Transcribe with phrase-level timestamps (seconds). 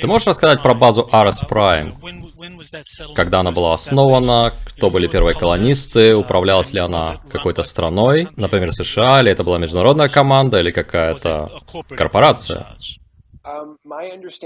[0.00, 3.14] Ты можешь рассказать про базу RS Prime?
[3.14, 9.20] Когда она была основана, кто были первые колонисты, управлялась ли она какой-то страной, например, США,
[9.20, 12.76] или это была международная команда, или какая-то корпорация?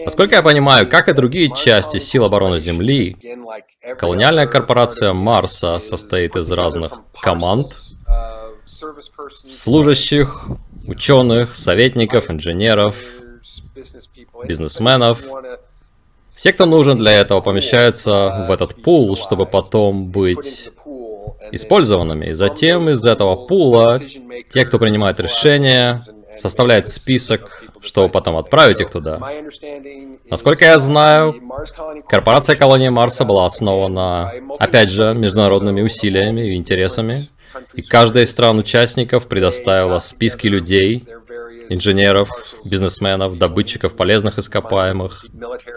[0.04, 3.16] Насколько я понимаю, как и другие части сил обороны Земли,
[3.98, 7.72] колониальная корпорация Марса состоит из разных команд,
[9.46, 10.44] служащих,
[10.86, 12.96] ученых, советников, инженеров,
[14.46, 15.22] бизнесменов.
[16.28, 20.70] Все, кто нужен для этого, помещаются в этот пул, чтобы потом быть
[21.52, 22.26] использованными.
[22.26, 24.00] И затем из этого пула
[24.50, 26.02] те, кто принимает решения,
[26.36, 29.18] составляет список, чтобы потом отправить их туда.
[30.30, 31.34] Насколько я знаю,
[32.08, 37.28] корпорация колонии Марса была основана, опять же, международными усилиями и интересами.
[37.74, 41.04] И каждая из стран-участников предоставила списки людей,
[41.70, 42.30] инженеров,
[42.64, 45.24] бизнесменов, добытчиков полезных ископаемых,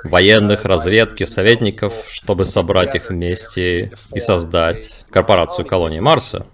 [0.03, 6.45] военных, разведки, советников, чтобы собрать их вместе и создать корпорацию колонии Марса.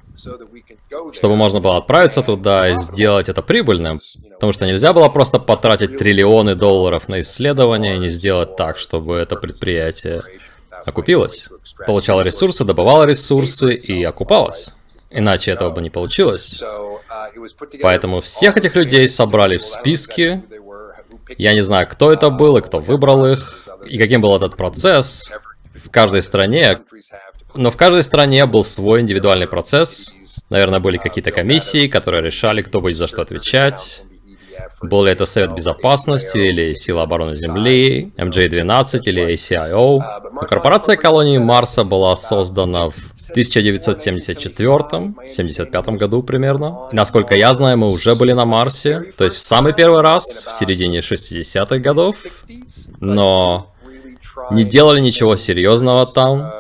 [1.14, 4.02] Чтобы можно было отправиться туда и сделать это прибыльным.
[4.34, 9.16] Потому что нельзя было просто потратить триллионы долларов на исследования и не сделать так, чтобы
[9.16, 10.24] это предприятие
[10.86, 11.48] окупилось.
[11.86, 14.79] Получало ресурсы, добывало ресурсы и окупалось.
[15.10, 16.62] Иначе этого бы не получилось.
[17.82, 20.44] Поэтому всех этих людей собрали в списке.
[21.38, 25.32] Я не знаю, кто это был и кто выбрал их, и каким был этот процесс.
[25.74, 26.82] В каждой стране
[27.56, 30.14] но в каждой стране был свой индивидуальный процесс.
[30.50, 34.04] Наверное, были какие-то комиссии, которые решали, кто будет за что отвечать.
[34.82, 40.00] Был ли это Совет Безопасности, или Сила обороны Земли, MJ-12 или ACIO.
[40.34, 42.96] Но корпорация колонии Марса была создана в
[43.36, 46.88] 1974-75 году примерно.
[46.92, 50.46] И, насколько я знаю, мы уже были на Марсе, то есть в самый первый раз,
[50.46, 52.16] в середине 60-х годов,
[53.00, 53.74] но
[54.52, 56.52] не делали ничего серьезного там,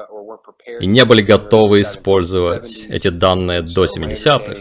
[0.80, 4.56] и не были готовы использовать эти данные до 70-х.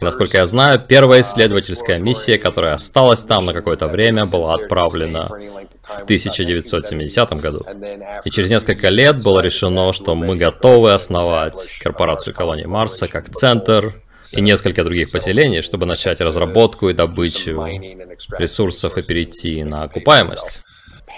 [0.00, 5.28] И, насколько я знаю, первая исследовательская миссия, которая осталась там на какое-то время, была отправлена
[5.82, 7.64] в 1970 году.
[8.24, 14.02] И через несколько лет было решено, что мы готовы основать корпорацию колонии Марса как центр
[14.32, 17.64] и несколько других поселений, чтобы начать разработку и добычу
[18.38, 20.60] ресурсов и перейти на окупаемость.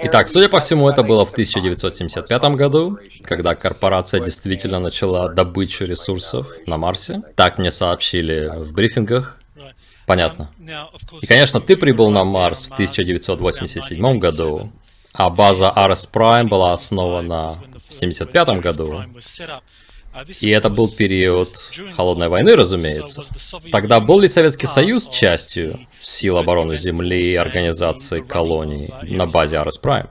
[0.01, 6.49] Итак, судя по всему, это было в 1975 году, когда корпорация действительно начала добычу ресурсов
[6.67, 7.23] на Марсе.
[7.35, 9.41] Так мне сообщили в брифингах.
[10.07, 10.51] Понятно.
[11.21, 14.73] И, конечно, ты прибыл на Марс в 1987 году,
[15.13, 17.59] а база RS Prime была основана
[17.89, 19.05] в 1975 году.
[20.41, 21.49] И это был период
[21.97, 23.25] Холодной войны, разумеется.
[23.71, 29.79] Тогда был ли Советский Союз частью сил обороны Земли и организации колоний на базе Арес
[29.79, 30.09] Прайм?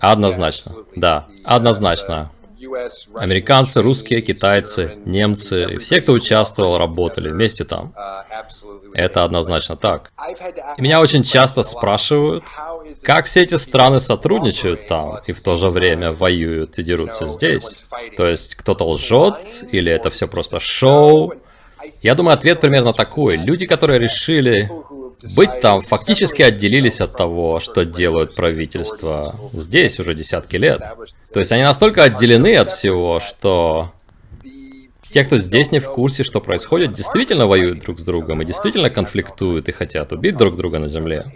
[0.00, 2.30] Однозначно, да, однозначно.
[3.16, 7.94] Американцы, русские, китайцы, немцы, все, кто участвовал, работали вместе там.
[8.94, 10.12] Это однозначно так.
[10.76, 12.44] И меня очень часто спрашивают,
[13.02, 17.84] как все эти страны сотрудничают там и в то же время воюют и дерутся здесь.
[18.16, 21.34] То есть кто-то лжет или это все просто шоу.
[22.00, 23.36] Я думаю, ответ примерно такой.
[23.36, 24.70] Люди, которые решили
[25.36, 30.80] быть там, фактически отделились от того, что делают правительства здесь уже десятки лет.
[31.32, 33.92] То есть они настолько отделены от всего, что
[35.10, 38.90] те, кто здесь не в курсе, что происходит, действительно воюют друг с другом и действительно
[38.90, 41.26] конфликтуют и хотят убить друг друга на земле.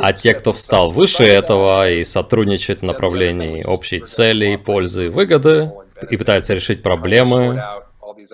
[0.00, 5.72] А те, кто встал выше этого и сотрудничает в направлении общей цели, пользы и выгоды,
[6.10, 7.62] и пытается решить проблемы,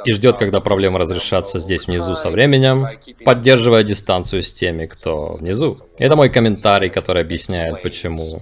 [0.05, 2.87] и ждет, когда проблемы разрешатся здесь внизу со временем,
[3.25, 5.79] поддерживая дистанцию с теми, кто внизу.
[5.99, 8.41] Это мой комментарий, который объясняет, почему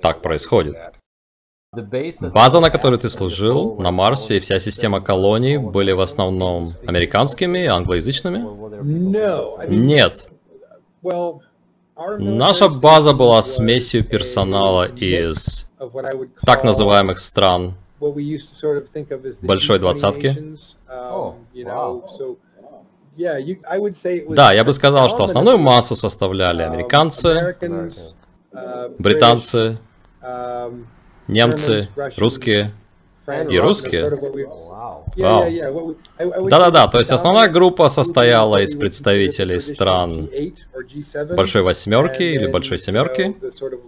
[0.00, 0.76] так происходит.
[1.72, 7.66] База, на которой ты служил, на Марсе и вся система колоний были в основном американскими,
[7.66, 8.44] англоязычными?
[9.68, 10.30] Нет.
[12.18, 15.70] Наша база была смесью персонала из
[16.44, 17.74] так называемых стран
[19.42, 20.56] большой двадцатки.
[24.28, 27.56] Да, я бы сказал, что основную массу составляли um, американцы,
[28.52, 29.78] uh, британцы,
[30.22, 30.84] um,
[31.26, 32.72] немцы, русские
[33.50, 34.10] и русские.
[35.16, 40.28] Да-да-да, то есть основная группа состояла из представителей стран
[41.34, 43.34] Большой Восьмерки или Большой Семерки,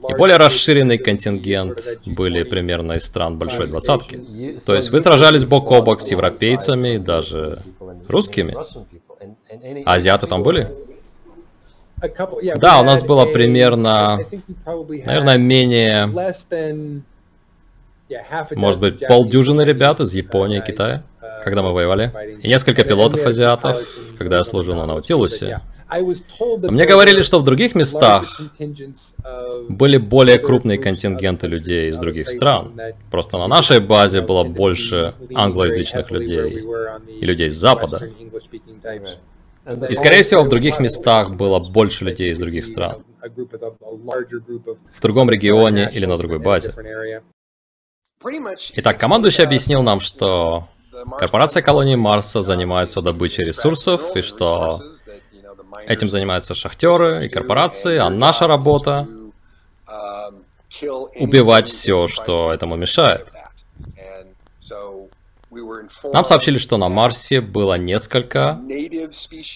[0.08, 4.20] и более расширенный контингент были примерно из стран Большой Двадцатки.
[4.66, 7.62] То есть вы сражались бок о бок с европейцами, даже
[8.08, 8.56] русскими.
[9.84, 10.70] А азиаты там были?
[12.56, 14.20] Да, у нас было примерно,
[14.64, 16.06] наверное, менее,
[18.56, 21.02] может быть, полдюжины ребят из Японии, Китая,
[21.44, 22.12] когда мы воевали,
[22.42, 23.76] и несколько пилотов азиатов,
[24.18, 25.60] когда я служил на Наутилусе.
[25.90, 28.40] Мне говорили, что в других местах
[29.68, 32.78] были более крупные контингенты людей из других стран.
[33.10, 36.66] Просто на нашей базе было больше англоязычных людей
[37.20, 38.10] и людей с Запада.
[39.88, 43.02] И, скорее всего, в других местах было больше людей из других стран.
[44.92, 46.74] В другом регионе или на другой базе.
[48.74, 50.68] Итак, командующий объяснил нам, что
[51.18, 54.82] корпорация колонии Марса занимается добычей ресурсов, и что
[55.86, 59.06] этим занимаются шахтеры и корпорации, а наша работа
[61.16, 63.28] убивать все, что этому мешает.
[66.12, 68.60] Нам сообщили, что на Марсе было несколько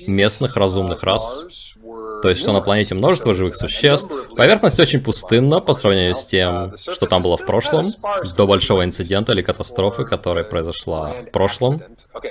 [0.06, 1.74] местных разумных рас,
[2.22, 4.28] то есть, что на планете множество живых существ.
[4.36, 7.86] Поверхность очень пустынна по сравнению с тем, что там было в прошлом,
[8.36, 11.82] до большого инцидента или катастрофы, которая произошла в прошлом.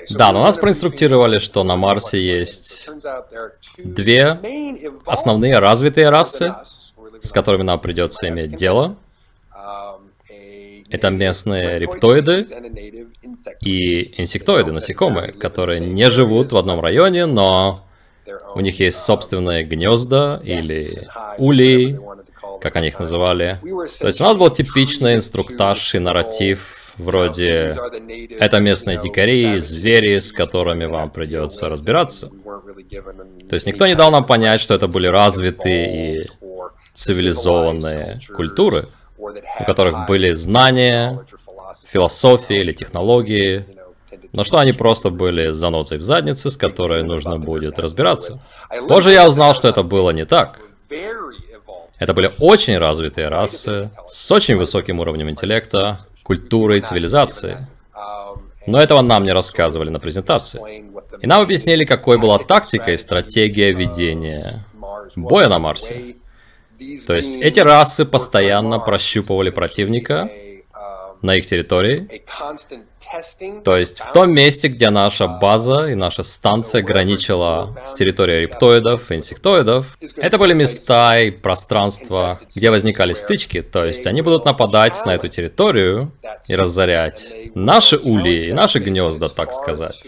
[0.09, 2.87] Да, но нас проинструктировали, что на Марсе есть
[3.77, 4.39] две
[5.05, 6.55] основные развитые расы,
[7.21, 8.95] с которыми нам придется иметь дело.
[10.89, 12.47] Это местные рептоиды
[13.61, 17.81] и инсектоиды, насекомые, которые не живут в одном районе, но
[18.55, 20.85] у них есть собственные гнезда или
[21.37, 21.97] улей,
[22.61, 23.59] как они их называли.
[23.99, 27.75] То есть у нас был типичный инструктаж и нарратив вроде
[28.39, 32.29] «это местные дикари, звери, с которыми вам придется разбираться».
[33.49, 36.29] То есть никто не дал нам понять, что это были развитые и
[36.93, 38.87] цивилизованные культуры
[39.21, 41.25] у которых были знания,
[41.85, 43.65] философии или технологии,
[44.33, 48.41] но что они просто были занозой в заднице, с которой нужно будет разбираться.
[48.87, 50.59] Позже я узнал, что это было не так.
[51.99, 57.67] Это были очень развитые расы, с очень высоким уровнем интеллекта, культуры и цивилизации.
[58.65, 60.85] Но этого нам не рассказывали на презентации.
[61.21, 64.65] И нам объяснили, какой была тактика и стратегия ведения
[65.15, 66.15] боя на Марсе.
[67.05, 70.29] То есть эти расы постоянно прощупывали противника
[71.21, 72.23] на их территории.
[73.63, 79.11] То есть в том месте, где наша база и наша станция граничила с территорией рептоидов
[79.11, 83.61] инсектоидов, это были места и пространства, где возникали стычки.
[83.61, 86.11] То есть они будут нападать на эту территорию
[86.47, 90.05] и разорять наши ульи и наши гнезда, так сказать.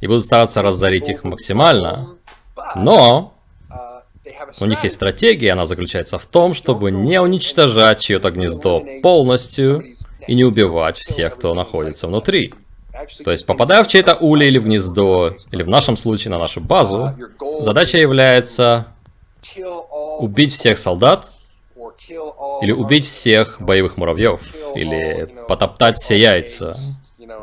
[0.00, 2.16] И будут стараться разорить их максимально.
[2.76, 3.34] Но
[4.60, 9.84] у них есть стратегия, она заключается в том, чтобы не уничтожать чье-то гнездо полностью
[10.26, 12.54] и не убивать всех, кто находится внутри.
[13.24, 16.60] То есть, попадая в чей-то улей или в гнездо, или в нашем случае на нашу
[16.60, 17.14] базу,
[17.60, 18.86] задача является
[20.18, 21.30] убить всех солдат,
[22.60, 24.40] или убить всех боевых муравьев,
[24.74, 26.76] или потоптать все яйца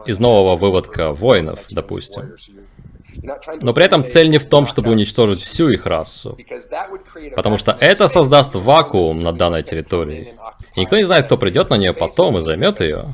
[0.05, 2.35] из нового выводка воинов, допустим.
[3.61, 6.37] Но при этом цель не в том, чтобы уничтожить всю их расу,
[7.35, 10.33] потому что это создаст вакуум на данной территории.
[10.79, 13.13] Никто не знает, кто придет на нее потом и займет ее.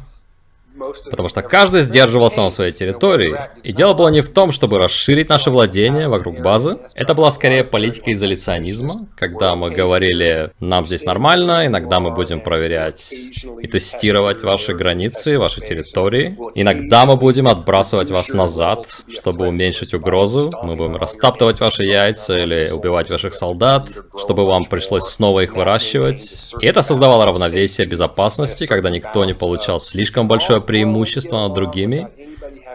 [1.09, 3.35] Потому что каждый сдерживался на своей территории.
[3.63, 6.77] И дело было не в том, чтобы расширить наше владение вокруг базы.
[6.93, 13.13] Это была скорее политика изоляционизма, когда мы говорили, нам здесь нормально, иногда мы будем проверять
[13.61, 16.37] и тестировать ваши границы, ваши территории.
[16.55, 20.51] Иногда мы будем отбрасывать вас назад, чтобы уменьшить угрозу.
[20.63, 26.53] Мы будем растаптывать ваши яйца или убивать ваших солдат, чтобы вам пришлось снова их выращивать.
[26.59, 32.07] И это создавало равновесие безопасности, когда никто не получал слишком большое преимущество над другими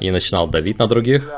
[0.01, 1.31] и начинал давить на других.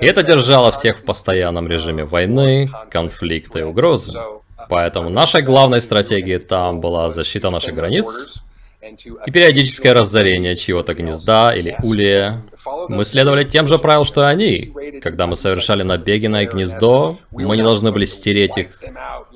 [0.00, 4.12] И это держало всех в постоянном режиме войны, конфликта и угрозы.
[4.68, 8.34] Поэтому нашей главной стратегией там была защита наших границ
[9.26, 12.42] и периодическое разорение чьего-то гнезда или улья.
[12.88, 14.72] Мы следовали тем же правилам, что и они.
[15.02, 18.80] Когда мы совершали набеги на их гнездо, мы не должны были стереть их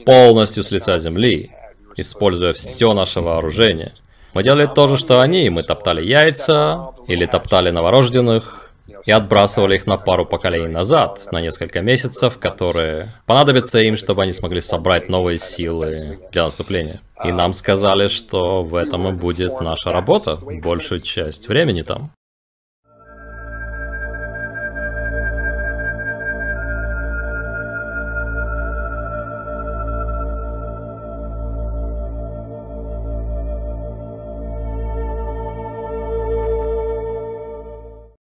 [0.07, 1.51] полностью с лица земли,
[1.97, 3.93] используя все наше вооружение.
[4.35, 5.49] Мы делали то же, что они.
[5.49, 8.73] Мы топтали яйца или топтали новорожденных
[9.07, 14.33] и отбрасывали их на пару поколений назад, на несколько месяцев, которые понадобятся им, чтобы они
[14.33, 17.01] смогли собрать новые силы для наступления.
[17.25, 22.11] И нам сказали, что в этом и будет наша работа, большую часть времени там.